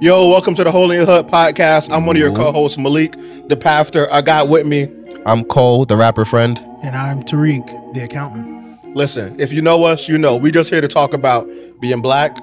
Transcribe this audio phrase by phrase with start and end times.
[0.00, 1.90] Yo, welcome to the Holy and Hood podcast.
[1.90, 3.14] I'm one of your co-hosts, Malik,
[3.48, 4.06] the pastor.
[4.12, 4.88] I got with me.
[5.24, 6.58] I'm Cole, the rapper friend.
[6.82, 8.94] And I'm Tariq, the accountant.
[8.94, 11.48] Listen, if you know us, you know we just here to talk about
[11.80, 12.36] being black,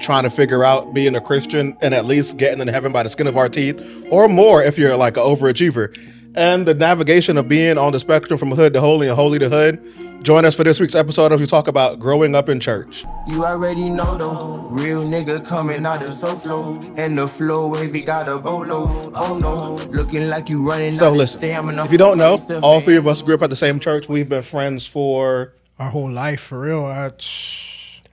[0.00, 3.08] trying to figure out being a Christian, and at least getting in heaven by the
[3.08, 5.98] skin of our teeth, or more if you're like an overachiever.
[6.34, 9.48] And the navigation of being on the spectrum from hood to holy and holy to
[9.48, 9.84] hood.
[10.22, 13.04] Join us for this week's episode as we talk about growing up in church.
[13.26, 18.02] You already know though, real nigga coming out of so flow, and the flow wavy
[18.02, 19.12] got a boatload.
[19.16, 21.84] Oh no, looking like you running So out of listen, stamina.
[21.84, 24.08] if you don't know, all three of us grew up at the same church.
[24.08, 26.84] We've been friends for Our whole life, for real.
[26.86, 27.10] I,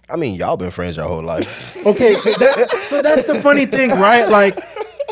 [0.09, 1.77] I mean, y'all been friends your whole life.
[1.85, 4.27] okay, so that, so that's the funny thing, right?
[4.27, 4.57] Like,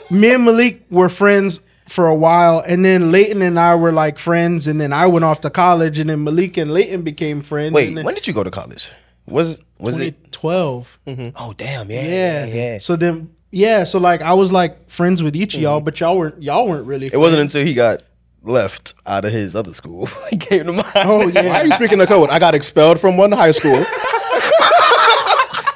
[0.09, 4.19] me and Malik were friends for a while, and then Leighton and I were like
[4.19, 7.73] friends, and then I went off to college, and then Malik and Leighton became friends.
[7.73, 8.91] Wait, and then when did you go to college?
[9.25, 10.31] Was was it?
[10.31, 10.99] 2012.
[11.07, 11.29] Mm-hmm.
[11.35, 12.45] Oh damn, yeah, Yeah.
[12.45, 12.77] yeah.
[12.79, 15.85] So then, yeah, so like I was like friends with each of y'all, mm-hmm.
[15.85, 17.07] but y'all weren't y'all weren't really.
[17.07, 18.03] It wasn't until he got
[18.44, 20.07] left out of his other school.
[20.29, 20.85] he came to mine.
[20.95, 22.29] Oh yeah, Why are you speaking the code?
[22.29, 23.83] I got expelled from one high school.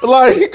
[0.08, 0.54] like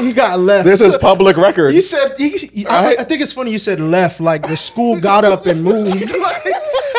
[0.00, 0.64] he got left.
[0.66, 1.72] this is public record.
[1.74, 4.20] He said, he, he- I, I think it's funny you said left.
[4.20, 6.10] Like the school got up and moved.
[6.18, 6.44] like,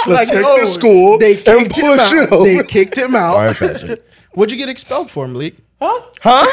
[0.08, 2.30] Let's take oh, this school they and kicked him push out.
[2.44, 2.64] They over.
[2.64, 3.36] kicked him out.
[3.36, 4.06] Fire Patrick.
[4.34, 5.56] What'd you get expelled for, Malik?
[5.82, 6.02] Huh?
[6.22, 6.46] Huh?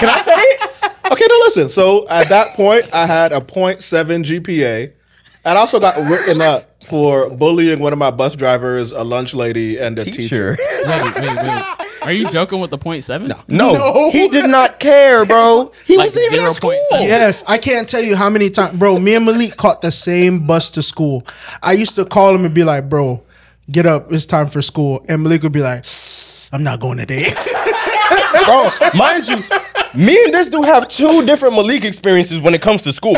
[0.00, 0.92] Can I say it?
[1.12, 1.68] Okay, now listen.
[1.68, 4.94] So at that point, I had a 0.7 GPA.
[5.44, 9.34] And I also got written up for bullying one of my bus drivers, a lunch
[9.34, 10.56] lady, and a teacher.
[10.56, 10.56] Teacher.
[10.86, 11.88] Wait, wait, wait.
[12.04, 13.28] Are you joking with the point seven?
[13.48, 13.72] No.
[13.72, 15.72] No, he did not care, bro.
[15.86, 16.70] He Like wasn't even at school.
[16.92, 17.00] 0.7.
[17.02, 18.98] Yes, I can't tell you how many times, bro.
[18.98, 21.26] Me and Malik caught the same bus to school.
[21.62, 23.22] I used to call him and be like, "Bro,
[23.70, 25.84] get up, it's time for school." And Malik would be like,
[26.52, 27.30] "I'm not going today."
[28.44, 28.70] bro.
[28.94, 29.36] Mind you,
[29.94, 33.16] me and this dude have two different Malik experiences when it comes to school.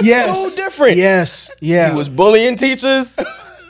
[0.00, 0.96] yes, So different.
[0.96, 1.90] Yes, yeah.
[1.90, 3.18] He was bullying teachers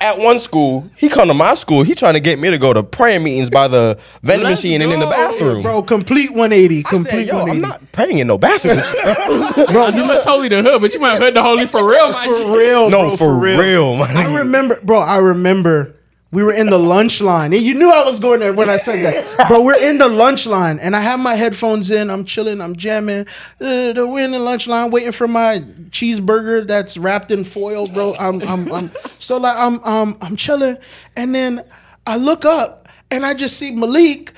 [0.05, 0.89] at one school.
[0.97, 1.83] He come to my school.
[1.83, 4.83] He trying to get me to go to prayer meetings by the vending Let's machine
[4.83, 5.63] and in the bathroom.
[5.63, 6.81] bro, complete 180.
[6.81, 8.79] I Complete said, yo, I'm not praying in no bathroom.
[8.95, 12.57] I know it's holy the hood, but you might hood the holy for real, for
[12.57, 14.17] real, no, bro, for, real, man.
[14.17, 14.99] I remember, bro.
[14.99, 15.97] I remember
[16.35, 17.53] we were in the lunch line.
[17.53, 19.63] And you knew I was going there when I said that, bro.
[19.63, 22.11] We're in the lunch line, and I have my headphones in.
[22.11, 22.61] I'm chilling.
[22.61, 23.27] I'm jamming.
[23.61, 27.87] Uh, the- we're in the lunch line, waiting for my cheeseburger that's wrapped in foil,
[27.87, 28.15] bro.
[28.19, 30.77] I'm, I'm, I'm so like I'm, um, I'm chilling,
[31.17, 31.65] and then
[32.07, 34.33] I look up, and I just see Malik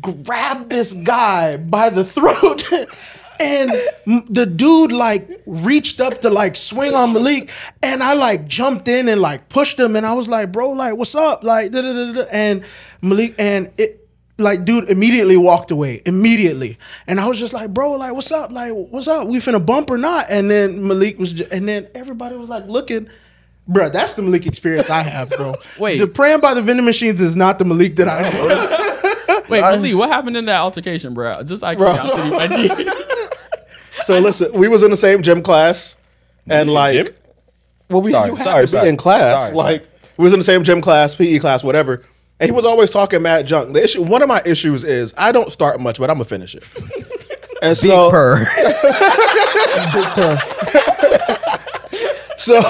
[0.00, 2.64] grab this guy by the throat.
[3.40, 3.72] And
[4.28, 7.50] the dude like reached up to like swing on Malik,
[7.82, 10.96] and I like jumped in and like pushed him, and I was like, "Bro, like,
[10.96, 12.22] what's up?" Like, da da da da.
[12.30, 12.62] And
[13.00, 17.92] Malik and it, like, dude immediately walked away immediately, and I was just like, "Bro,
[17.92, 18.52] like, what's up?
[18.52, 19.26] Like, what's up?
[19.28, 22.66] We finna bump or not?" And then Malik was, just, and then everybody was like
[22.66, 23.08] looking.
[23.68, 25.54] Bro, that's the Malik experience I have, bro.
[25.78, 25.98] Wait.
[25.98, 28.28] the praying by the vending machines is not the Malik that I
[29.38, 29.42] know.
[29.48, 31.42] Wait, Malik, what happened in that altercation, bro?
[31.44, 32.46] Just curiosity, my
[32.84, 33.01] G.
[34.04, 35.96] So listen, we was in the same gym class,
[36.48, 37.14] and like, gym?
[37.90, 38.88] well, we Sorry, you had sorry, to be sorry.
[38.88, 39.42] in class.
[39.44, 39.86] Sorry, like,
[40.18, 42.02] we was in the same gym class, PE class, whatever.
[42.40, 43.72] And he was always talking mad junk.
[43.72, 46.54] The issue, one of my issues is I don't start much, but I'm gonna finish
[46.54, 46.64] it.
[47.62, 48.44] And Big so, purr.
[52.36, 52.60] so,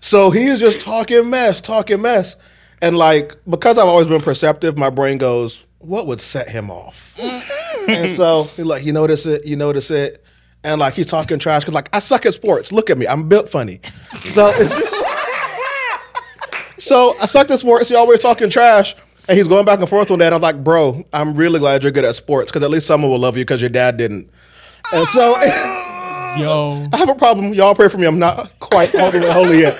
[0.00, 2.36] so he's just talking mess, talking mess,
[2.80, 7.16] and like because I've always been perceptive, my brain goes, "What would set him off?"
[7.18, 7.90] Mm-hmm.
[7.90, 10.23] and so he's like, "You notice it, you notice it."
[10.64, 12.72] And like he's talking trash because like I suck at sports.
[12.72, 13.80] Look at me, I'm built funny.
[14.24, 14.50] So,
[16.78, 17.88] so I suck at sports.
[17.88, 18.96] He always talking trash,
[19.28, 20.32] and he's going back and forth on that.
[20.32, 23.18] I'm like, bro, I'm really glad you're good at sports because at least someone will
[23.18, 24.30] love you because your dad didn't.
[24.92, 26.36] And so oh.
[26.38, 26.88] Yo.
[26.92, 27.54] I have a problem.
[27.54, 28.06] Y'all pray for me.
[28.06, 29.78] I'm not quite all the way holy yet.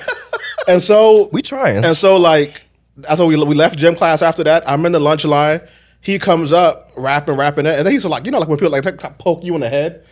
[0.67, 1.83] And so We trying.
[1.83, 2.61] and so like
[2.97, 4.69] that's why we we left gym class after that.
[4.69, 5.61] I'm in the lunch line.
[5.99, 8.71] He comes up rapping, rapping it, and then he's like, you know, like when people
[8.71, 10.05] like poke you in the head,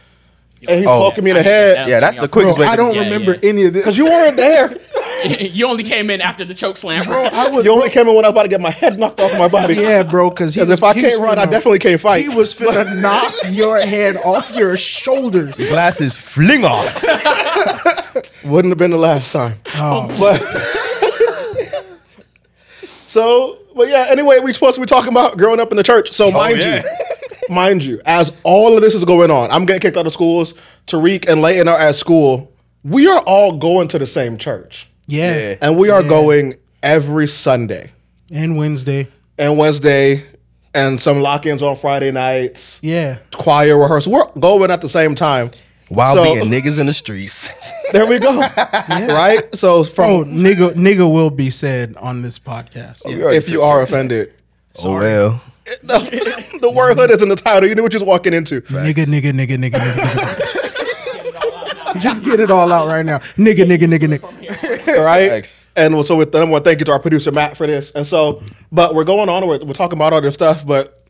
[0.68, 1.00] and he's Oh.
[1.10, 1.88] poking me in the I head that.
[1.88, 2.66] yeah, that's the quickest way.
[2.68, 3.50] I don't Yeah, remember yeah.
[3.50, 3.84] any of this.
[3.84, 4.78] because you weren't there.
[5.40, 7.24] you only came in after the choke slam, bro.
[7.24, 9.20] I was, You only came in when I was about to get my head knocked
[9.22, 9.76] off my body.
[9.76, 12.24] Yeah, bro, because Because if I can't run, I definitely can't fight.
[12.24, 15.56] He was finna knock your head off your shoulders.
[15.56, 17.04] Glasses fling off.
[18.44, 19.54] Wouldn't have been the last time.
[19.76, 20.08] Oh.
[20.20, 20.42] But
[23.08, 24.08] so, but yeah.
[24.10, 26.12] Anyway, we supposed to be talking about growing up in the church.
[26.12, 26.84] So oh, mind yeah.
[26.84, 26.90] you,
[27.50, 30.54] mind you, as all of this is going on, I'm getting kicked out of schools.
[30.88, 32.52] Tariq and Leighton are at school.
[32.84, 35.36] We are all going to the same church, Yeah.
[35.38, 35.56] Yeah.
[35.62, 37.92] and we are going every Sunday
[38.30, 39.08] And Wednesday.
[39.38, 40.24] and Wednesday,
[40.74, 42.80] and some lock-ins on Friday nights.
[42.82, 43.18] Yeah.
[43.34, 44.12] Choir rehearsal.
[44.12, 45.52] We're going at the same time.
[45.90, 47.50] While So- being niggas in the streets.
[47.94, 48.40] There we go.
[48.90, 49.44] Right.
[49.54, 53.04] So from Oh, nigga, nigga will be said on this podcast.
[53.06, 54.34] Oh, if you are offended,
[54.84, 55.42] oh well.
[55.84, 57.70] the, the word hood is in the title.
[57.70, 58.62] You know what you're walking into.
[58.62, 60.74] Nigga, nigga, nigga, nigga, nigga.
[62.02, 63.20] Just get it all out right now.
[63.38, 64.98] Nigga, nigga, nigga, nigga.
[65.06, 65.30] right?
[65.30, 65.68] Thanks.
[65.76, 67.92] And so with the number one, thank you to our producer Matt for this.
[67.92, 69.48] And so, but we're going on.
[69.48, 71.06] We're, we're talking about all this stuff, but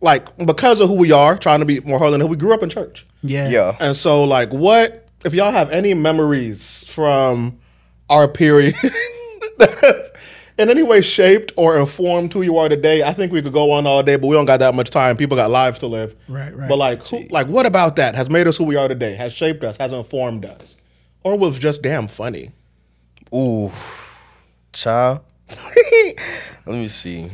[0.00, 2.52] like because of who we are, trying to be more holy, than who we grew
[2.52, 3.06] up in church.
[3.22, 3.48] Yeah.
[3.48, 3.76] Yeah.
[3.78, 7.58] And so, like, what if y'all have any memories from
[8.10, 8.74] our period
[9.58, 10.10] that have
[10.58, 13.02] in any way shaped or informed who you are today?
[13.02, 15.16] I think we could go on all day, but we don't got that much time.
[15.16, 16.14] People got lives to live.
[16.28, 16.68] Right, right.
[16.68, 19.14] But like, who, like, what about that has made us who we are today?
[19.14, 19.76] Has shaped us?
[19.76, 20.76] Has informed us?
[21.22, 22.50] Or was just damn funny?
[23.34, 23.70] Ooh,
[24.72, 25.20] child.
[26.66, 27.30] Let me see.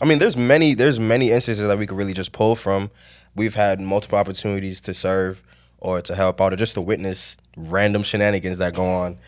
[0.00, 2.90] I mean, there's many there's many instances that we could really just pull from.
[3.34, 5.42] We've had multiple opportunities to serve
[5.78, 9.18] or to help out or just to witness random shenanigans that go on.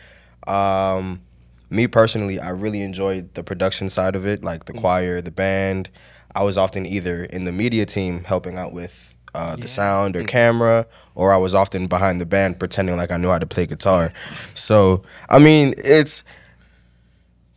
[0.47, 1.21] Um,
[1.69, 5.89] me personally, I really enjoyed the production side of it, like the choir, the band.
[6.35, 10.23] I was often either in the media team helping out with uh, the sound or
[10.23, 13.65] camera, or I was often behind the band pretending like I knew how to play
[13.67, 14.11] guitar.
[14.53, 16.23] So, I mean, it's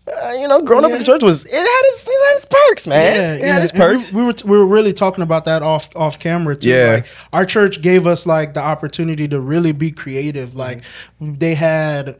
[0.07, 2.45] uh, you know, growing up in the church was it had its, it had its
[2.45, 3.41] perks, man.
[3.41, 4.13] it had its And we- perks.
[4.13, 6.69] We, were we were really talking about that off off camera too.
[6.71, 6.93] Yeah.
[6.95, 10.57] Like our church gave us like the opportunity to really be creative.
[10.57, 10.83] Like
[11.21, 12.19] they had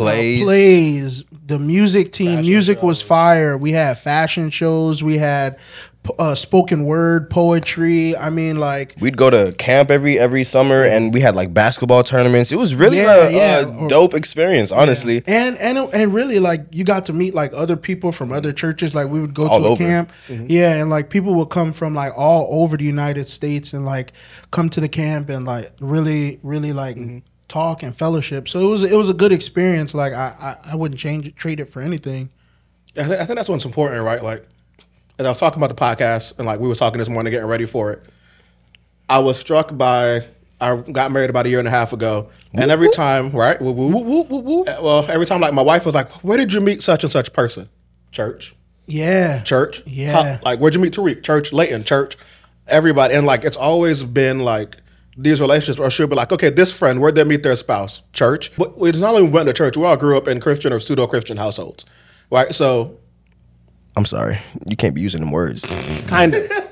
[0.00, 0.42] uh, Plays.
[0.44, 1.24] plays.
[1.46, 3.58] The music team, music was fire.
[3.58, 5.02] We had fashion shows.
[5.02, 5.58] We had
[6.18, 8.16] uh, spoken word poetry.
[8.16, 12.04] I mean, like We'd go to camp every every summer, and we had like basketball
[12.04, 12.52] tournaments.
[12.52, 13.84] It was really Yeah, a, yeah.
[13.84, 15.22] a dope experience, honestly.
[15.26, 18.94] and and and really like you got to meet like other people from other churches
[18.94, 19.84] like we would go All to a over.
[19.84, 23.84] camp yeah and like people would come from like all over the united states and
[23.84, 24.12] like
[24.52, 26.96] come to the camp and like really really like
[27.50, 30.76] talk and fellowship so it was it was a good experience like i i, I
[30.76, 32.30] wouldn't change it trade it for anything
[32.96, 34.20] I, th- I think that's what's important, right?
[34.20, 34.44] Like,
[35.16, 37.46] as I was talking about the podcast, and like we were talking this morning, getting
[37.48, 38.02] ready for it.
[39.08, 40.24] I was struck by.
[40.60, 43.60] I got married about a year and a half ago, and every time, right?
[43.60, 44.64] Woo.
[44.64, 47.12] Uh, Well, every time, like my wife was like, "Where did you meet such and
[47.12, 47.68] such person?"
[48.10, 48.56] Church,
[48.88, 50.40] yeah church, Yeah.
[50.42, 51.22] Like where'd you meet Tariq?
[51.22, 52.16] Church, Leighton, church,
[52.66, 54.78] everybody, and like it's always been like
[55.22, 58.02] these relationships or should be like, okay, this friend, where'd they meet their spouse?
[58.12, 58.50] Church.
[58.56, 60.80] But it's not only we went to church, we all grew up in Christian or
[60.80, 61.84] pseudo Christian households,
[62.30, 62.54] right?
[62.54, 62.98] So
[63.96, 65.66] I'm sorry, you can't be using them words.
[66.06, 66.50] kind of.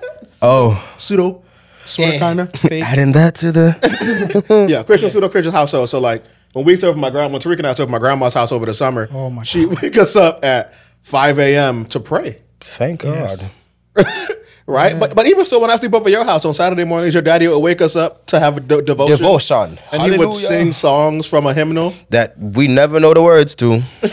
[0.40, 1.42] Oh, pseudo
[1.84, 5.88] sort of kind of fake adding that to the yeah, Christian pseudo Christian household.
[5.88, 6.22] So like
[6.52, 9.08] when we served my grandma, Tariq and I served my grandma's house over the summer.
[9.10, 11.86] Oh, my She wake us up at five a.m.
[11.86, 12.40] to pray.
[12.60, 13.50] thank God.
[14.68, 17.22] Right, but but even so, when I sleep over your house on Saturday mornings, your
[17.22, 20.72] daddy would wake us up to have a de- devotion, Devotion, and he would sing
[20.72, 21.94] songs from a hymnal.
[22.10, 23.82] that we never know the words to.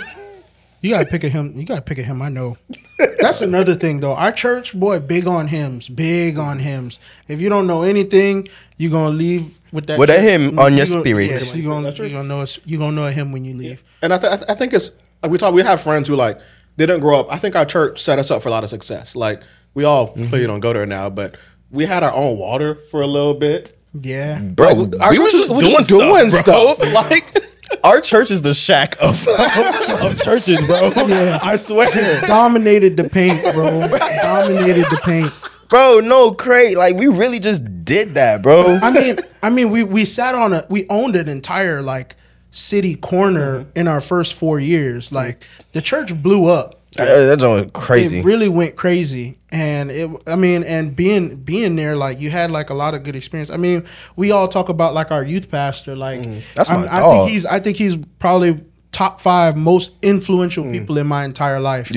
[0.82, 1.54] You gotta pick a hymn.
[1.58, 2.22] You gotta pick a hymn.
[2.22, 2.58] I know.
[3.20, 4.14] That's another thing, though.
[4.14, 5.90] Our church, boy, big on hymns.
[5.90, 7.00] Big on hymns.
[7.28, 8.48] If you don't know anything,
[8.78, 11.26] you're gonna leave with that With a hymn on your you gonna- spirit.
[11.32, 13.84] Yes, you gonna you gonna know it's, you gonna know a hymn when you leave.
[14.04, 14.92] And I, th- I, th- I think it's
[15.24, 15.56] like we talk.
[15.56, 16.40] We have friends who like
[16.78, 17.34] didn't grow up.
[17.34, 19.16] I think our church set us up for a lot of success.
[19.16, 19.42] Like
[19.76, 20.28] we all Mm-hmm.
[20.30, 21.36] clearly don't go there now, but
[21.70, 23.78] we had our own water for a little bit.
[24.02, 24.68] Yeah, Bro,
[25.00, 26.74] Our we church was just was doing, doing stuff, bro.
[26.76, 26.94] stuff.
[27.12, 27.38] Like
[27.84, 29.28] Our church is the Shaq of,
[30.02, 30.92] of churches, bro.
[31.08, 31.40] Yeah.
[31.42, 31.90] I swear.
[32.28, 33.88] dominated the paint, bro.
[33.88, 35.32] dominated the paint.
[35.70, 36.78] Bro, no, Craig.
[36.78, 38.78] Like, we really just did that, bro.
[38.82, 42.16] I mean, I mean, we we sat on a we owned an entire like
[42.52, 45.12] city corner in our first four years.
[45.12, 46.82] Like the church blew up.
[46.96, 48.20] That's all crazy.
[48.20, 50.10] It really went crazy, and it.
[50.28, 53.50] I mean, and being being there, like you had like a lot of good experience.
[53.50, 53.86] I mean,
[54.16, 55.96] we all talk about like our youth pastor.
[55.96, 56.40] Like Mm-hmm.
[56.56, 57.14] That's my I dog.
[57.14, 57.46] think he's.
[57.46, 58.62] I think he's probably
[58.92, 61.90] top five most influential people in my entire life.
[61.90, 61.96] Mm.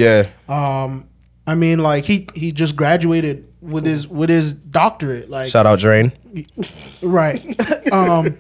[0.49, 0.83] yeah.
[0.83, 1.09] Um,
[1.47, 5.31] I mean, like he he just graduated with his with his doctorate.
[5.31, 6.13] Like Shout out Drain.
[7.03, 7.93] right.
[7.93, 8.37] um,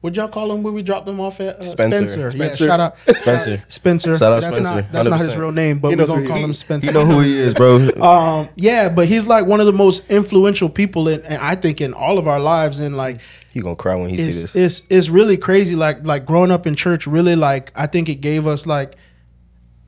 [0.00, 2.08] What'd y'all call him when we dropped him off at uh, Spencer.
[2.08, 2.30] Spencer?
[2.30, 2.64] Spencer.
[2.64, 3.62] Yeah, shout out Spencer.
[3.68, 4.18] Spencer.
[4.18, 6.42] Shout out that's Spencer, Not, that's not his real name, but we're gonna call he-
[6.42, 6.86] him Spencer.
[6.86, 7.90] You know who he is, bro.
[8.00, 11.80] Um, yeah, but he's like one of the most influential people in, and I think
[11.82, 12.78] in all of our lives.
[12.78, 13.20] And like,
[13.52, 14.56] He gonna cry when he see it's, this.
[14.56, 15.76] it's it's really crazy.
[15.76, 18.96] Like like growing up in church, really like I think it gave us like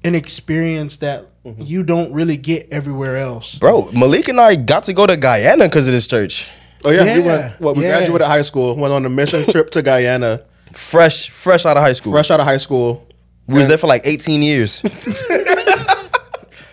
[0.05, 1.63] an experience that Mm-hmm.
[1.63, 3.57] you don't really get everywhere else.
[3.57, 6.49] Bro, Malik and I got to go to Guyana because of this church.
[6.85, 7.61] Oh yeah, we Yeah, went.
[7.61, 7.99] What we yeah.
[7.99, 11.93] graduated high school, went on a mission trip to Guyana, Fresh, fresh out of high
[11.93, 12.13] school.
[12.13, 13.07] fresh out of high school.
[13.47, 14.83] We was there for like 18 years.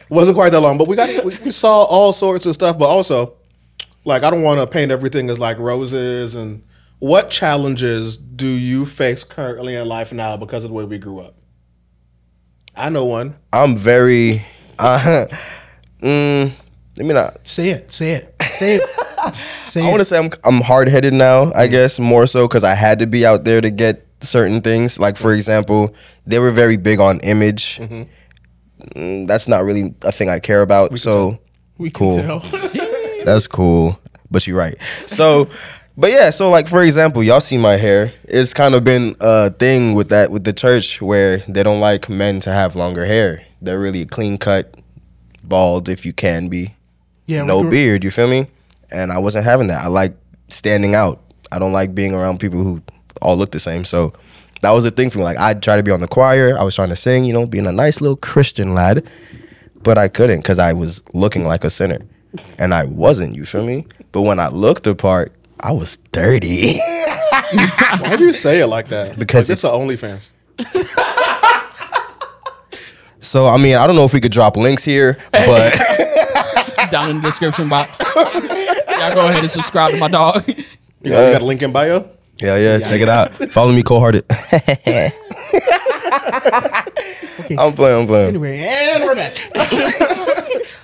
[0.10, 2.78] wasn't quite that long, but we got we, we saw all sorts of stuff.
[2.80, 3.36] But also,
[4.06, 6.63] like I don't want to paint everything as like roses and
[7.00, 11.20] what challenges do you face currently in life now because of the way we grew
[11.20, 11.36] up?
[12.75, 13.36] I know one.
[13.54, 14.46] I'm very.
[14.82, 15.25] Uh,
[16.01, 16.50] mm,
[16.98, 17.46] let me not.
[17.46, 17.92] Say it.
[17.92, 18.34] Say it.
[18.44, 18.89] Say it.
[19.66, 21.52] Say I want to say I'm I'm hard headed now.
[21.54, 25.00] I guess more so because I had to be out there to get certain things.
[25.00, 25.94] Like for example,
[26.26, 27.80] they were very big on image.
[28.96, 30.98] Mm, that's not really a thing I care about.
[31.00, 31.40] so
[31.78, 32.16] we cool.
[32.16, 32.40] can tell.
[33.26, 34.00] That's cool.
[34.32, 34.78] But you're right.
[35.06, 35.50] So,
[35.98, 36.30] but yeah.
[36.30, 38.12] So like for example, y'all see my hair.
[38.24, 42.10] It's kind of been a thing with that with the church where they don't like
[42.10, 43.44] men to have longer hair.
[43.62, 44.74] They're really clean cut,
[45.44, 46.76] bald if you can be
[47.28, 47.42] Yeah.
[47.42, 48.04] we no grew- beard.
[48.06, 48.48] You feel me?
[48.91, 49.84] And I wasn't having that.
[49.84, 50.15] I like
[50.48, 51.22] standing out.
[51.51, 52.81] I don't like being around people who
[53.22, 53.86] all look the same.
[53.86, 54.13] So
[54.62, 55.24] that was the thing for me.
[55.24, 56.58] Like I'd try to be on the choir.
[56.58, 59.10] I was trying to sing, you know, being a nice little Christian lad,
[59.84, 62.00] but I couldn't because I was looking like a sinner,
[62.58, 63.36] and I wasn't.
[63.36, 63.88] You feel me?
[64.12, 66.77] But when I looked the part, I was dirty.
[67.51, 69.17] Why do you say it like that?
[69.17, 70.29] Because like, it's a OnlyFans.
[73.22, 75.75] so I mean, I don't know if we could drop links here, but
[76.91, 78.00] Down in the description box.
[79.00, 80.44] Y'all go ahead and subscribe to my dog.
[81.01, 82.10] You, got, you got a link in bio.
[82.41, 83.32] yeah, yeah, check it out.
[83.53, 84.25] Follow me, cold hearted.
[87.58, 88.01] I'm playing.
[88.01, 88.27] I'm playing.
[88.27, 89.38] Anyway, and we're back.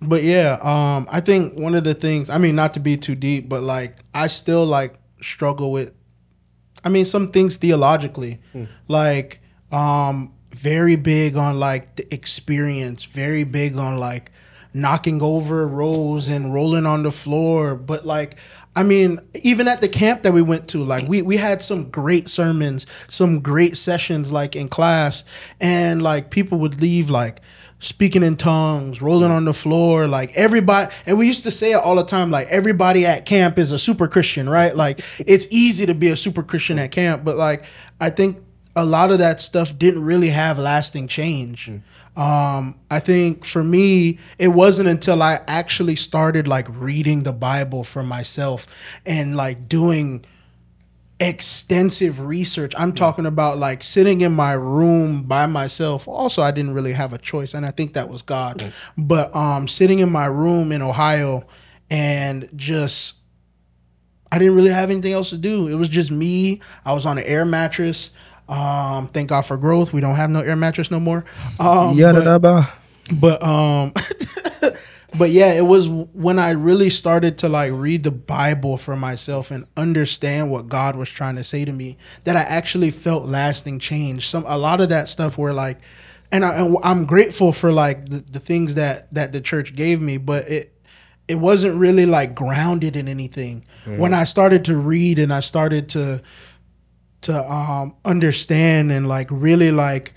[0.00, 3.14] but yeah, um, I think one of the things, I mean, not to be too
[3.14, 5.92] deep, but like I still like struggle with
[6.84, 8.40] I mean some things theologically.
[8.88, 14.32] Like um very big on like the experience, very big on like
[14.80, 18.36] knocking over rows and rolling on the floor, but like
[18.76, 21.90] I mean, even at the camp that we went to, like we we had some
[21.90, 25.24] great sermons, some great sessions like in class
[25.60, 27.40] and like people would leave like
[27.80, 30.92] speaking in tongues, rolling on the floor, like everybody.
[31.06, 33.78] And we used to say it all the time, like everybody at camp is a
[33.78, 34.74] super Christian, right?
[34.76, 37.64] Like it's easy to be a super Christian at camp, but like
[38.00, 38.38] I think
[38.76, 41.66] a lot of that stuff didn't really have lasting change.
[41.66, 41.82] Mm.
[42.18, 47.84] Um, I think for me, it wasn't until I actually started like reading the Bible
[47.84, 48.66] for myself
[49.06, 50.24] and like doing
[51.20, 52.72] extensive research.
[52.76, 56.08] I'm talking about like sitting in my room by myself.
[56.08, 58.72] Also, I didn't really have a choice, and I think that was God.
[58.96, 61.46] But um, sitting in my room in Ohio
[61.88, 63.14] and just
[64.30, 65.68] I didn't really have anything else to do.
[65.68, 66.60] It was just me.
[66.84, 68.10] I was on an air mattress.
[68.48, 69.92] Um, thank God for growth.
[69.92, 71.24] We don't have no air mattress no more.
[71.60, 72.24] Um, Yeah, but-
[73.10, 73.92] but um
[75.18, 79.50] but yeah it was when i really started to like read the bible for myself
[79.50, 83.78] and understand what god was trying to say to me that i actually felt lasting
[83.78, 85.78] change some a lot of that stuff were like
[86.30, 90.02] and, I, and i'm grateful for like the, the things that that the church gave
[90.02, 90.74] me but it
[91.28, 93.64] it wasn't really like grounded in anything
[93.96, 96.20] when i started to read and i started to
[97.22, 100.14] to um understand and like really like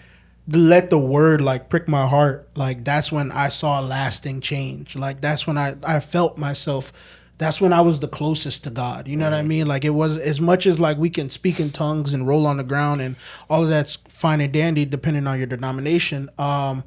[0.47, 2.49] let the word like prick my heart.
[2.55, 4.95] Like that's when i saw lasting change.
[4.95, 6.91] Like that's when i i felt myself.
[7.37, 9.07] That's when i was the closest to god.
[9.07, 9.67] You know what i mean?
[9.67, 12.57] Like it was as much as like we can speak in tongues and roll on
[12.57, 13.15] the ground and
[13.49, 16.83] all of that's fine and dandy depending on your denomination um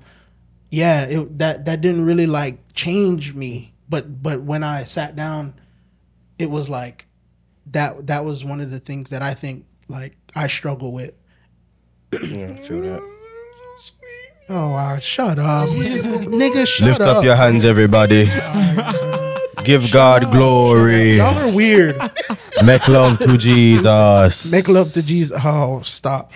[0.70, 3.72] yeah it, that that didn't really like change me.
[3.88, 5.54] But but when i sat down
[6.38, 7.06] it was like
[7.66, 11.12] that that was one of the things that i think like i struggle with
[12.12, 13.02] Yeah, I feel that.
[14.48, 14.96] Oh wow!
[14.98, 16.66] Shut up, nigga.
[16.66, 17.16] Shut Lift up.
[17.18, 18.28] up your hands, everybody.
[19.64, 21.16] Give God glory.
[21.16, 21.96] Y'all are weird.
[22.62, 24.52] Make love to Jesus.
[24.52, 25.40] Make love to Jesus.
[25.42, 26.30] Oh, stop.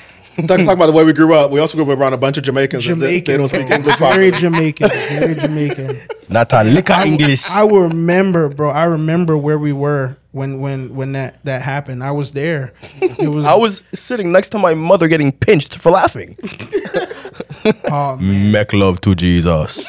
[0.46, 1.50] Talking talking about the way we grew up.
[1.50, 2.86] We also grew up around a bunch of Jamaicans.
[2.86, 3.32] that- They, Jamaican.
[3.32, 3.96] they don't speak English.
[3.98, 4.30] Very properly.
[4.32, 4.88] Jamaican.
[5.10, 6.00] Very Jamaican.
[6.28, 7.50] Not a lick of English.
[7.50, 8.70] I will remember, bro.
[8.70, 12.04] I remember where we were when when when that that happened.
[12.04, 12.72] I was there.
[13.00, 13.44] It was.
[13.44, 16.36] I was sitting next to my mother getting pinched for laughing.
[17.90, 18.52] Oh, man.
[18.52, 19.84] Make love to Jesus.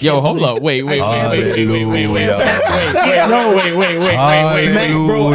[0.00, 0.60] Yo, hold up.
[0.60, 3.26] Wait, wait, wait, wait, wait, wait, wait, wait, wait, Hallelujah.
[3.28, 5.32] no, wait, wait, wait, wait, wait, wait, bro.
[5.32, 5.34] I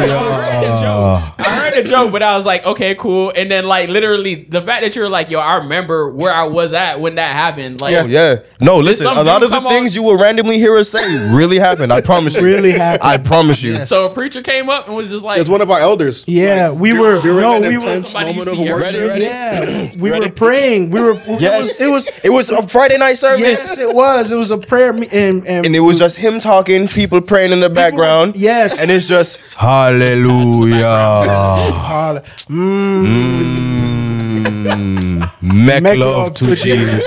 [0.50, 1.46] heard the joke.
[1.46, 3.32] I heard the joke, but I was like, okay, cool.
[3.36, 6.72] And then, like, literally, the fact that you're like, yo, I remember where I was
[6.72, 7.80] at when that happened.
[7.80, 8.36] Like, Oh, yeah.
[8.60, 9.06] No, listen.
[9.06, 11.04] A lot of the come on- things you will randomly hear us say
[11.34, 11.92] really happened.
[11.92, 12.42] I promise you.
[12.42, 13.08] Really happened.
[13.08, 13.72] I promise you.
[13.72, 13.88] Yes.
[13.88, 16.24] so a preacher came up and was just like, It's one of our elders.
[16.26, 17.20] Yeah, we were.
[17.20, 17.84] during No, an we were.
[17.86, 18.94] intense Somebody moment you of see worship.
[18.94, 19.24] Ready, ready?
[19.24, 20.90] Yeah, we were praying.
[20.90, 21.14] We were.
[21.38, 21.80] Yes.
[21.80, 22.06] It was.
[22.22, 23.40] It was It was a Friday night service.
[23.40, 24.30] yes, it was.
[24.32, 27.52] It was a prayer me- and and, And it was just him talking, people praying
[27.52, 28.34] in the background.
[28.36, 28.80] Yes.
[28.80, 30.78] And it's just Hallelujah.
[31.72, 33.04] Holla- Mm.
[34.44, 37.04] Mm, make, Make love, love to to Jesus.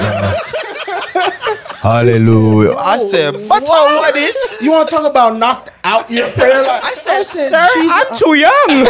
[1.82, 2.76] Hallelujah.
[2.78, 4.36] I said, but what is?
[4.62, 6.82] You want to talk about knocked out your prayer life?
[6.84, 8.52] I said, Sir, I'm too young.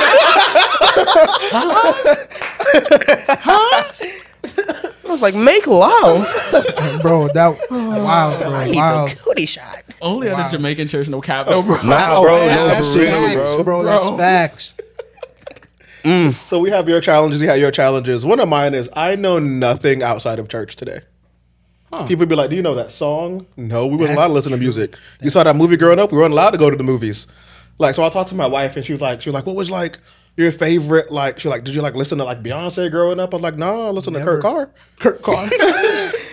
[3.39, 3.83] huh?
[5.05, 6.25] I was like, make love.
[7.01, 9.07] bro, that wow, bro, wow.
[9.23, 9.83] cootie shot.
[10.01, 11.81] Only at a Jamaican church, no cap, no bro.
[11.83, 13.63] Nah, Oh, bro, yeah, no, that's for real, facts, bro.
[13.63, 13.83] bro.
[13.83, 14.17] That's Bro.
[16.03, 16.37] Facts.
[16.41, 17.41] So we have your challenges.
[17.41, 18.25] You have your challenges.
[18.25, 21.01] One of mine is I know nothing outside of church today.
[22.07, 24.57] People be like, "Do you know that song?" No, we weren't allowed to listen to
[24.57, 24.95] music.
[25.21, 26.11] You saw that movie growing up.
[26.11, 27.27] We weren't allowed to go to the movies.
[27.79, 29.57] Like, so I talked to my wife, and she was like, "She was like, what
[29.57, 29.99] was like
[30.37, 31.11] your favorite?
[31.11, 33.43] Like, she was like, did you like listen to like Beyonce growing up?" I was
[33.43, 35.45] like, "No, I listen to Kurt Carr." Kurt Carr.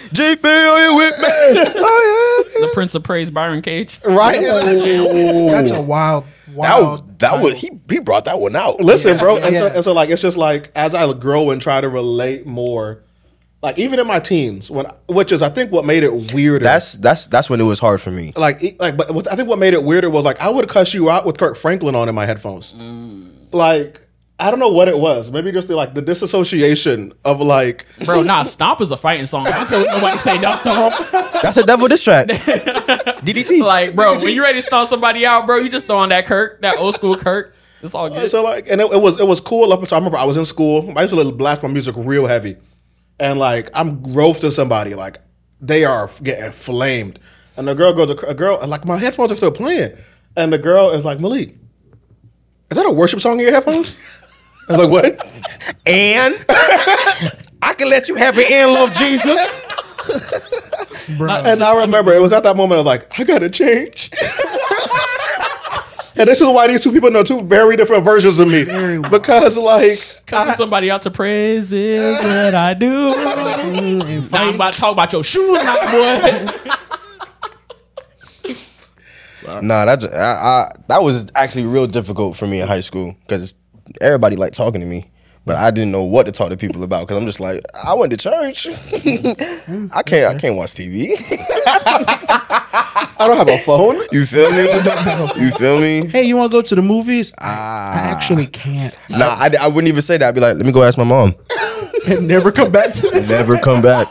[0.09, 1.27] JP, are you with me?
[1.77, 2.38] oh, The
[2.79, 4.01] Prince of Praise, Byron Cage.
[4.05, 4.41] Right?
[4.41, 7.19] That's a wild, That was, wild.
[7.19, 8.81] that was, he, he brought that one out.
[8.81, 9.37] Listen, bro.
[9.37, 12.47] And, so, and so, like, it's just like as I grow and try to relate
[12.47, 13.03] more,
[13.63, 16.63] like even in my teens, when which is I think what made it weirder.
[16.63, 18.33] That's, that's, that's when it was hard for me.
[18.37, 21.11] like like but I think what made it weirder was like I would cuss you
[21.11, 22.73] out with Kirk Franklin on in my headphones.
[22.75, 23.53] Mm.
[23.53, 24.01] Like
[24.41, 25.33] I don't know what it was.
[25.33, 29.49] Maybe just the, like the disassociation of like Bro, nah, Stomp is a fighting song.
[29.49, 30.95] I don't care what nobody say no Stomp.
[31.43, 32.29] That's a devil diss track.
[32.29, 33.61] DDT.
[33.63, 36.27] Like, bro, when you ready to stomp somebody out, bro, you just throw on that
[36.27, 37.55] Kirk, that old school Kirk.
[37.83, 38.31] It's all good.
[38.31, 40.37] so like and it, it was it was cool up until I remember I was
[40.37, 40.93] in school.
[40.97, 42.57] I used to blast my music real heavy,
[43.21, 45.19] and like I'm roasting somebody like
[45.61, 47.19] they are getting flamed,
[47.57, 49.97] and the girl goes a girl like my headphones are still playing,
[50.37, 51.51] and the girl is like Malik,
[52.71, 53.97] is that a worship song in your headphones?
[54.69, 55.27] I was like what?
[55.87, 56.45] and
[57.63, 59.59] I can let you have it and love Jesus.
[61.09, 64.11] And I remember it was at that moment I was like, I gotta change.
[66.17, 68.65] and this is why these two people know two very different versions of me.
[69.11, 73.15] Because like Cussing somebody out to praise is what I do.
[73.17, 76.47] now you about to talk about your shoes now, boy.
[79.63, 83.55] Nah, that I, I, that was actually real difficult for me in high school because
[84.01, 85.11] everybody liked talking to me,
[85.45, 87.95] but I didn't know what to talk to people about because I'm just like I
[87.95, 88.67] went to church.
[88.93, 91.15] I can't I can't watch TV.
[93.21, 94.01] I don't have a phone.
[94.13, 95.43] you feel me?
[95.45, 96.07] You feel me?
[96.07, 97.33] Hey, you want to go to the movies?
[97.39, 98.97] I, I actually can't.
[99.11, 100.29] Nah, I, I wouldn't even say that.
[100.29, 101.35] I'd be like, let me go ask my mom.
[102.07, 103.29] And never come back to it.
[103.29, 104.07] Never come back.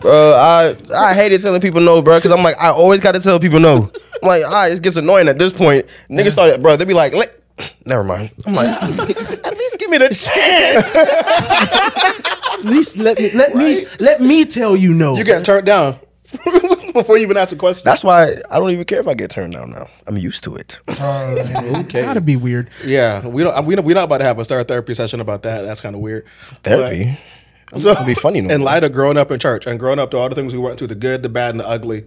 [0.00, 3.20] Bro, I I hated telling people no, bro, because I'm like, I always got to
[3.20, 3.90] tell people no.
[4.20, 5.86] I'm like, ah, it gets annoying at this point.
[6.10, 7.37] Niggas started, bro, they be like, "Let-
[7.86, 8.30] never mind.
[8.46, 10.94] I'm like, at least give me the chance.
[12.52, 15.16] At least let me let me let me tell you no.
[15.16, 15.98] You get turned down
[16.92, 17.84] before you even ask a question.
[17.84, 19.88] That's why I don't even care if I get turned down now.
[20.06, 20.78] I'm used to it.
[20.88, 22.02] Uh, okay.
[22.02, 22.70] Gotta be weird.
[22.84, 23.64] Yeah, we don't.
[23.64, 25.62] We don't, we're not about to have a third therapy session about that.
[25.62, 26.26] That's kind of weird.
[26.62, 27.18] Therapy.
[27.76, 30.10] So, It'd be funny no in light of growing up in church and growing up
[30.12, 32.04] to all the things we went through, the good, the bad, and the ugly.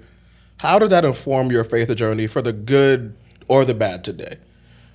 [0.60, 3.16] How does that inform your faith journey for the good
[3.48, 4.38] or the bad today?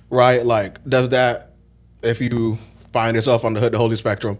[0.09, 0.45] Right?
[0.45, 1.53] Like, does that,
[2.01, 2.57] if you
[2.93, 4.37] find yourself on the hood, the holy spectrum,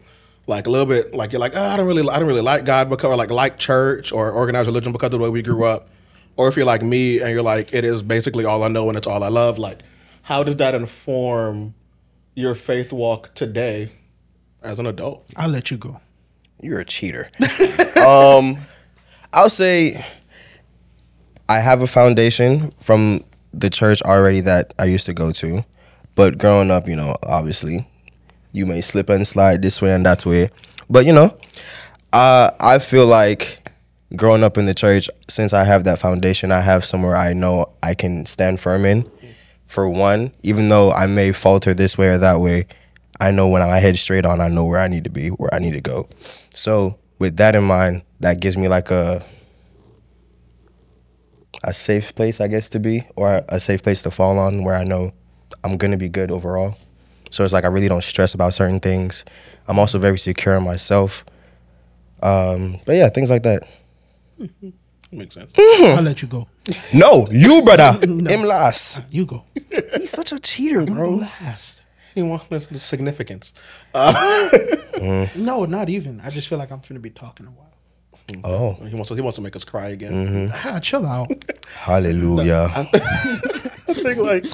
[0.47, 2.65] like a little bit, like you're like, oh, I don't really, I don't really like
[2.65, 5.65] God because, or like like church or organized religion because of the way we grew
[5.65, 5.89] up,
[6.37, 8.97] or if you're like me and you're like, it is basically all I know and
[8.97, 9.57] it's all I love.
[9.57, 9.81] Like,
[10.21, 11.73] how does that inform
[12.35, 13.91] your faith walk today
[14.61, 15.25] as an adult?
[15.35, 15.99] I'll let you go.
[16.61, 17.29] You're a cheater.
[18.07, 18.57] um,
[19.33, 20.03] I'll say
[21.49, 25.65] I have a foundation from the church already that I used to go to,
[26.15, 27.87] but growing up, you know, obviously,
[28.51, 30.49] you may slip and slide this way and that way,
[30.89, 31.37] but you know,
[32.13, 33.71] uh, I feel like
[34.15, 37.69] growing up in the church, since I have that foundation, I have somewhere I know
[37.83, 39.09] I can stand firm in.
[39.65, 42.67] For one, even though I may falter this way or that way,
[43.19, 45.53] I know when I head straight on, I know where I need to be, where
[45.53, 46.07] I need to go.
[46.53, 49.25] So with that in mind, that gives me like a
[51.63, 54.75] a safe place, I guess, to be, or a safe place to fall on, where
[54.75, 55.11] I know
[55.63, 56.77] I'm gonna be good overall.
[57.29, 59.25] So it's like I really don't stress about certain things.
[59.67, 61.25] I'm also very secure in myself.
[62.21, 63.63] Um, but yeah, things like that.
[65.11, 65.51] Makes sense.
[65.57, 65.97] Hmm.
[65.97, 66.47] I'll let you go.
[66.93, 69.01] No, you brother, him last.
[69.11, 69.43] You go.
[69.95, 71.11] He's such a cheater, bro.
[71.11, 71.83] Last.
[72.15, 73.53] You want the the significance.
[73.93, 74.49] Uh,
[74.95, 75.35] mm.
[75.35, 76.19] No, not even.
[76.21, 77.66] I just feel like I'm gonna be talking a while.
[78.27, 78.41] Mm-hmm.
[78.43, 80.11] Oh, He wants to, he wants to make us cry again.
[80.11, 80.67] Mm-hmm.
[80.67, 81.31] Ah, chill out.
[81.67, 82.69] hallelujah.
[82.75, 84.45] I think like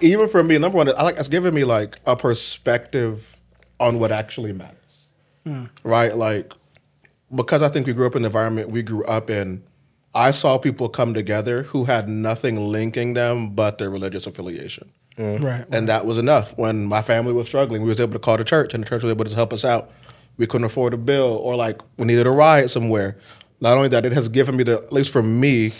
[0.00, 3.38] even for me, number one, I like it's giving me like a perspective
[3.78, 5.08] on what actually matters,
[5.44, 5.66] hmm.
[5.84, 6.16] right?
[6.16, 6.52] Like
[7.34, 9.62] because I think we grew up in the environment we grew up in.
[10.12, 14.90] I saw people come together who had nothing linking them but their religious affiliation.
[15.16, 15.44] Mm-hmm.
[15.44, 15.64] Right.
[15.70, 16.56] and that was enough.
[16.56, 19.02] When my family was struggling, we was able to call the church, and the church
[19.02, 19.90] was able to help us out.
[20.36, 23.16] We couldn't afford a bill, or like we needed a ride somewhere.
[23.60, 25.72] not only that, it has given me the at least for me,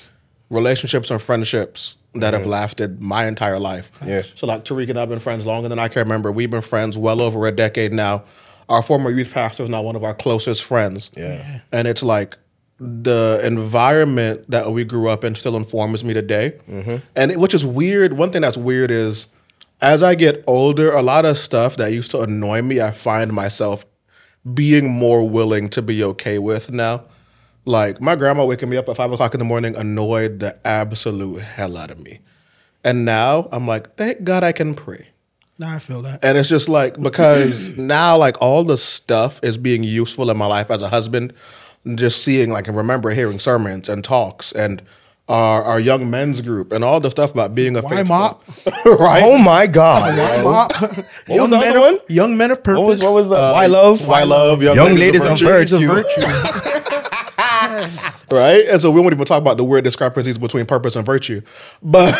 [0.51, 2.51] relationships and friendships that have mm-hmm.
[2.51, 3.91] lasted my entire life.
[4.05, 4.23] Yeah.
[4.35, 6.33] So like Tariq and I've been friends longer than I can remember.
[6.33, 8.25] We've been friends well over a decade now.
[8.69, 11.11] Our former youth pastor is now one of our closest friends.
[11.17, 11.61] Yeah.
[11.73, 12.37] And it's like
[12.79, 16.59] the environment that we grew up in still informs me today.
[16.69, 16.97] Mm-hmm.
[17.15, 18.15] And it, which is weird.
[18.15, 19.27] One thing that's weird is
[19.81, 23.33] as I get older, a lot of stuff that used to annoy me, I find
[23.33, 23.85] myself
[24.55, 27.05] being more willing to be okay with now.
[27.64, 31.42] Like my grandma waking me up at five o'clock in the morning annoyed the absolute
[31.42, 32.20] hell out of me.
[32.83, 35.09] And now I'm like, thank God I can pray.
[35.59, 36.24] Now I feel that.
[36.24, 40.46] And it's just like because now like all the stuff is being useful in my
[40.46, 41.35] life as a husband.
[41.94, 44.83] Just seeing like and remember hearing sermons and talks and
[45.31, 48.43] our, our young men's group and all the stuff about being a Why mop?
[48.85, 49.23] right?
[49.25, 50.19] Oh my God.
[50.19, 50.73] Why Mop.
[50.83, 51.99] What was the men other of, one?
[52.09, 52.79] Young men of purpose.
[52.79, 54.07] What was what was the uh, why love?
[54.07, 55.87] Why love young, Young ladies ladies of of virtue.
[55.87, 56.23] virtue.
[58.33, 58.66] right?
[58.69, 61.43] And so we won't even talk about the weird discrepancies between purpose and virtue,
[61.81, 62.12] but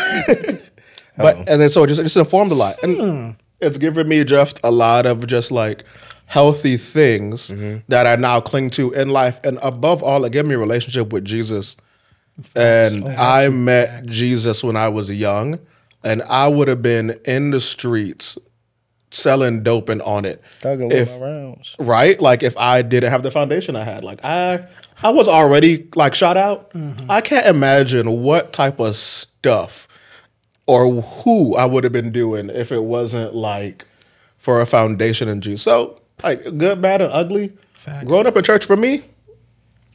[1.17, 1.45] but oh.
[1.49, 3.31] and then so it just it just informed a lot, and hmm.
[3.61, 5.83] it's given me just a lot of just like
[6.27, 7.79] healthy things mm-hmm.
[7.89, 11.13] that I now cling to in life, and above all, it gave me a relationship
[11.13, 11.75] with Jesus.
[12.55, 15.61] And oh, I met Jesus when I was young,
[16.03, 18.39] and I would have been in the streets
[19.11, 20.43] selling dope and on it.
[20.61, 21.77] Thugging if- with my rounds.
[21.79, 22.21] right?
[22.21, 24.67] Like if I didn't have the foundation I had, like I,
[25.03, 26.71] I was already like shot out.
[26.71, 27.11] Mm-hmm.
[27.11, 29.89] I can't imagine what type of stuff
[30.67, 33.85] or who I would have been doing if it wasn't like
[34.39, 35.63] for a foundation in Jesus.
[35.63, 37.53] So like good, bad, and ugly.
[37.73, 38.05] Facts.
[38.07, 39.03] Growing up in church for me,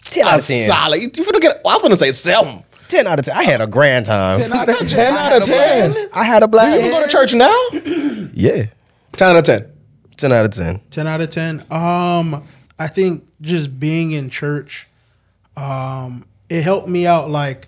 [0.05, 0.69] 10 out of 10.
[0.69, 1.01] solid.
[1.01, 1.57] You finna get?
[1.65, 2.63] I was gonna say seven.
[2.87, 3.35] 10 out of 10.
[3.35, 4.39] I had a grand time.
[4.39, 5.13] Ten out of ten.
[5.15, 5.91] out of ten.
[6.13, 6.79] I had a You blast.
[6.79, 7.55] even go to church now?
[8.37, 8.65] Yeah.
[9.13, 9.71] Ten out of ten.
[10.17, 10.81] 10 out of 10.
[10.91, 12.43] 10 out of 10 um
[12.79, 14.87] i think just being in church
[15.57, 17.67] um it helped me out like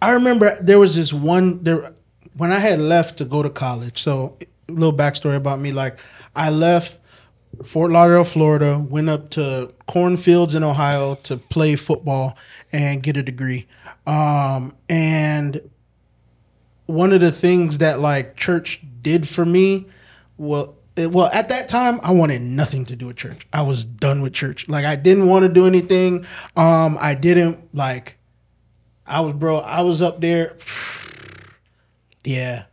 [0.00, 1.92] i remember there was this one there
[2.36, 4.36] when i had left to go to college so
[4.68, 5.98] a little backstory about me like
[6.34, 6.98] i left
[7.62, 12.36] fort lauderdale florida went up to cornfields in ohio to play football
[12.72, 13.66] and get a degree.
[14.06, 15.60] Um and
[16.86, 19.86] one of the things that like church did for me
[20.36, 23.46] well it, well at that time i wanted nothing to do with church.
[23.52, 24.68] I was done with church.
[24.68, 26.26] Like i didn't want to do anything.
[26.56, 28.18] Um i didn't like
[29.06, 30.56] i was bro i was up there
[32.24, 32.64] yeah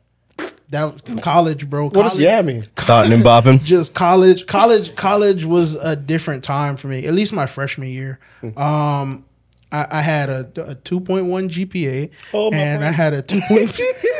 [0.72, 2.62] that was college bro What does College- yeah mean?
[2.76, 3.62] Thought and bopping.
[3.64, 8.20] just college college college was a different time for me at least my freshman year
[8.58, 9.26] um
[9.74, 13.40] I, I had a, a 2.1 GPA Oh, my and I had a 2.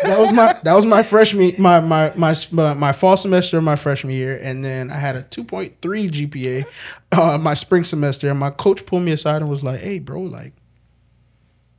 [0.04, 3.64] that was my that was my freshman my my my my, my fall semester of
[3.66, 6.66] my freshman year and then I had a 2.3 GPA
[7.12, 10.22] uh, my spring semester and my coach pulled me aside and was like, "Hey, bro,
[10.22, 10.54] like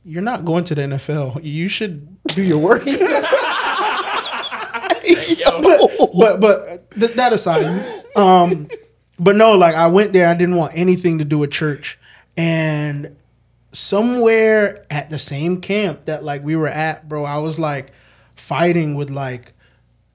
[0.05, 1.39] you're not going to the NFL.
[1.43, 2.83] You should do your work."
[5.61, 8.67] but but but th- that aside, um,
[9.19, 10.27] but no, like I went there.
[10.27, 11.99] I didn't want anything to do with church,
[12.37, 13.15] and
[13.71, 17.91] somewhere at the same camp that like we were at, bro, I was like
[18.35, 19.53] fighting with like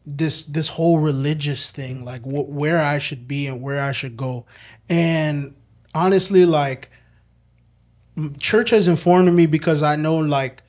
[0.06, 4.16] this this whole religious thing, like wh- where I should be and where I should
[4.16, 4.46] go,
[4.88, 5.54] and
[5.94, 6.90] honestly, like
[8.38, 10.62] church has informed me because I know like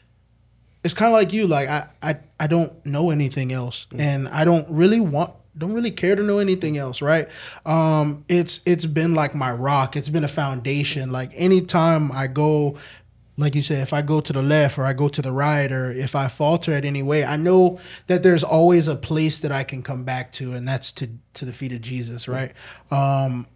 [0.84, 3.88] it's kind of like you like I, I i don't know anything else.
[3.98, 7.28] And i don't really want don't really care to know anything else right?
[7.66, 9.96] Um it's it's been like my rock.
[9.96, 11.12] It's been a foundation.
[11.12, 12.78] Like anytime i go
[13.38, 15.72] like you said if i go to the left or i go to the right
[15.72, 19.52] or if i falter at any way i know that there's always a place that
[19.52, 22.52] i can come back to and that's to to the feet of jesus right?
[22.92, 23.48] Um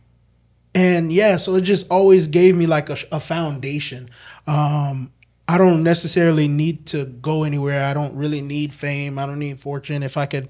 [0.73, 4.09] and yeah so it just always gave me like a, a foundation.
[4.47, 5.11] Um
[5.47, 7.83] i don't necessarily need to go anywhere.
[7.83, 9.19] I don't really need fame.
[9.19, 10.03] I don't need fortune.
[10.03, 10.49] If i could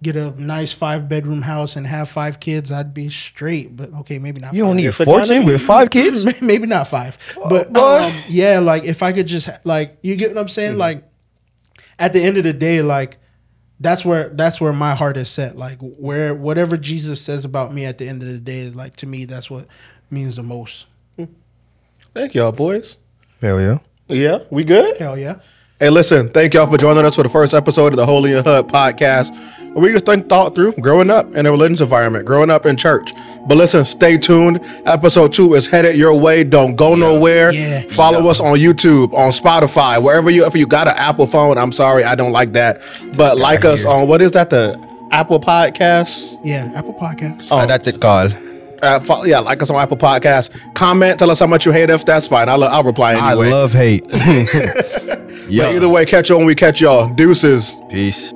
[0.00, 4.20] get a nice five bedroom house and have five kids i'd be straight but okay
[4.20, 6.40] maybe not You don't need a Yes, I fortune with five kids?
[6.40, 7.18] maybe not five.
[7.48, 8.04] But boy.
[8.04, 10.78] um, yeah like if i could just like you get what i'm saying?
[10.78, 11.02] Like
[11.98, 13.18] at the end of the day like
[13.80, 15.56] that's where that's where my heart is set.
[15.56, 19.06] Like where whatever jesus says about me at the end of the day like to
[19.06, 19.66] me that's what
[20.10, 20.86] means the most.
[22.14, 22.96] Thank y'all, boys.
[23.40, 23.78] Hell yeah.
[24.08, 24.96] Yeah, we good?
[24.98, 25.36] hell yeah
[25.80, 28.44] Hey, listen, thank y'all for joining us for the first episode of the Holy and
[28.44, 29.32] Hood podcast.
[29.74, 32.76] Where we just think thought through growing up in a religious environment, growing up in
[32.76, 33.12] church.
[33.46, 34.58] But listen, stay tuned.
[34.86, 36.42] Episode two is headed your way.
[36.42, 37.52] Don't go nowhere.
[37.52, 37.82] Yeah.
[37.82, 41.56] Follow us on YouTube, on Spotify, wherever you if you got an Apple phone.
[41.56, 42.80] I'm sorry, I don't like that.
[43.16, 44.50] But like us on what is that?
[44.50, 44.76] The
[45.12, 46.40] Apple Podcast?
[46.44, 47.64] yeah apple podcast Oh.
[47.68, 48.32] That's it called.
[48.82, 50.74] Uh, follow, yeah, like us on Apple Podcasts.
[50.74, 52.04] Comment, tell us how much you hate us.
[52.04, 52.48] That's fine.
[52.48, 53.48] I'll, I'll reply anyway.
[53.48, 54.04] I love hate.
[55.50, 55.70] Yeah.
[55.70, 57.08] either way, catch you when we catch y'all.
[57.08, 57.74] Deuces.
[57.88, 58.34] Peace.